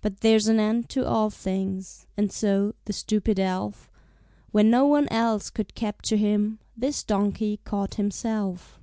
But 0.00 0.18
there's 0.18 0.48
an 0.48 0.58
end 0.58 0.88
to 0.88 1.06
all 1.06 1.30
things, 1.30 2.08
And 2.16 2.32
so, 2.32 2.74
the 2.86 2.92
stupid 2.92 3.38
elf, 3.38 3.88
When 4.50 4.68
no 4.68 4.84
one 4.84 5.06
else 5.12 5.48
could 5.48 5.76
capture 5.76 6.16
him 6.16 6.58
This 6.76 7.04
donkey 7.04 7.60
caught 7.62 7.94
himself. 7.94 8.80